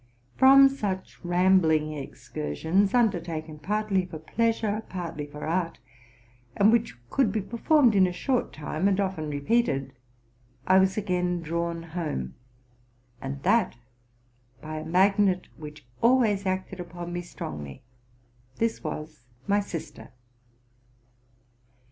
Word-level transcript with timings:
From 0.35 0.67
such 0.67 1.23
rambling 1.23 1.93
excursions, 1.93 2.95
undertaken 2.95 3.59
partly 3.59 4.03
for 4.03 4.17
pleasure, 4.17 4.81
partly 4.89 5.27
for 5.27 5.45
art, 5.45 5.77
and 6.57 6.71
which 6.71 6.95
could 7.11 7.31
be 7.31 7.39
performed 7.39 7.93
in 7.93 8.07
a 8.07 8.11
short 8.11 8.51
time, 8.51 8.87
and 8.87 8.99
often 8.99 9.29
repeated, 9.29 9.93
I 10.65 10.79
was 10.79 10.97
again 10.97 11.39
drawn 11.41 11.83
home, 11.83 12.33
and 13.21 13.43
that 13.43 13.75
by 14.59 14.77
a 14.77 14.85
magnet 14.85 15.49
which 15.55 15.85
always 16.01 16.47
acted 16.47 16.79
upon 16.79 17.13
me 17.13 17.21
strongly: 17.21 17.83
this 18.55 18.83
was 18.83 19.27
my 19.45 19.59
sister. 19.59 20.09